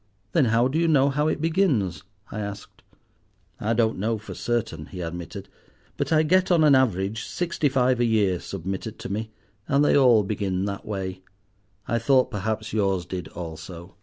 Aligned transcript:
"Then 0.31 0.45
how 0.45 0.67
do 0.67 0.79
you 0.79 0.87
know 0.87 1.09
how 1.11 1.27
it 1.27 1.39
begins?" 1.39 2.01
I 2.31 2.39
asked. 2.39 2.81
"I 3.59 3.73
don't 3.73 3.99
know 3.99 4.17
for 4.17 4.33
certain," 4.33 4.87
he 4.87 4.99
admitted, 4.99 5.47
"but 5.95 6.11
I 6.11 6.23
get, 6.23 6.49
on 6.49 6.63
an 6.63 6.73
average, 6.73 7.23
sixty 7.25 7.69
five 7.69 7.99
a 7.99 8.05
year 8.05 8.39
submitted 8.39 8.97
to 8.97 9.09
me, 9.11 9.29
and 9.67 9.85
they 9.85 9.95
all 9.95 10.23
begin 10.23 10.65
that 10.65 10.87
way. 10.87 11.21
I 11.87 11.99
thought, 11.99 12.31
perhaps, 12.31 12.73
yours 12.73 13.05
did 13.05 13.27
also." 13.27 13.93